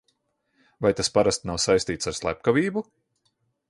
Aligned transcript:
Vai 0.85 0.91
tas 1.01 1.11
parasti 1.19 1.51
nav 1.51 1.63
saistīts 1.67 2.13
ar 2.13 2.19
slepkavību? 2.23 2.89